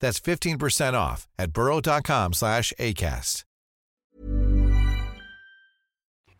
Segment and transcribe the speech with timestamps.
[0.00, 1.48] That's 15% off at
[2.78, 3.44] ACAST.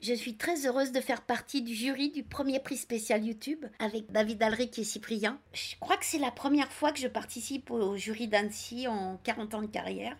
[0.07, 4.13] Je suis très heureuse de faire partie du jury du premier prix spécial YouTube avec
[4.13, 5.41] David Alric et Cyprien.
[5.55, 9.55] Je crois que c'est la première fois que je participe au jury d'Annecy en 40
[9.55, 10.15] ans de carrière.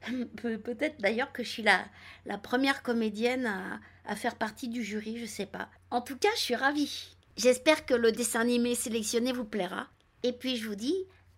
[0.36, 1.84] Pe- Peut-être d'ailleurs que je suis la,
[2.38, 3.46] première comédienne
[4.06, 5.68] à, faire partie du jury, je sais pas.
[5.90, 7.14] En tout cas, je suis ravie.
[7.36, 9.88] J'espère que le dessin animé sélectionné vous plaira.
[10.22, 10.96] Et puis je vous dis